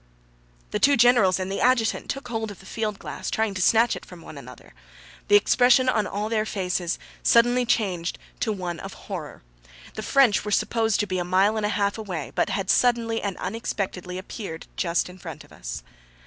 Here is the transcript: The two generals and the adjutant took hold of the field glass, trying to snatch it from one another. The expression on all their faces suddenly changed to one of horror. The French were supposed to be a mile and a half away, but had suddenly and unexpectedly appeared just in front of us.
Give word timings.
The 0.71 0.79
two 0.79 0.97
generals 0.97 1.39
and 1.39 1.51
the 1.51 1.61
adjutant 1.61 2.09
took 2.09 2.27
hold 2.29 2.49
of 2.49 2.59
the 2.59 2.65
field 2.65 2.97
glass, 2.97 3.29
trying 3.29 3.53
to 3.53 3.61
snatch 3.61 3.95
it 3.95 4.03
from 4.03 4.23
one 4.23 4.35
another. 4.35 4.73
The 5.27 5.35
expression 5.35 5.87
on 5.87 6.07
all 6.07 6.27
their 6.27 6.43
faces 6.43 6.97
suddenly 7.21 7.67
changed 7.67 8.17
to 8.39 8.51
one 8.51 8.79
of 8.79 8.93
horror. 8.93 9.43
The 9.93 10.01
French 10.01 10.43
were 10.43 10.49
supposed 10.49 10.99
to 11.01 11.05
be 11.05 11.19
a 11.19 11.23
mile 11.23 11.55
and 11.55 11.67
a 11.67 11.69
half 11.69 11.99
away, 11.99 12.31
but 12.33 12.49
had 12.49 12.71
suddenly 12.71 13.21
and 13.21 13.37
unexpectedly 13.37 14.17
appeared 14.17 14.65
just 14.75 15.07
in 15.07 15.19
front 15.19 15.43
of 15.43 15.51
us. 15.51 15.83